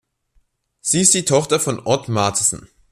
[0.79, 2.67] Sie ist die Tochter von Odd Martinsen.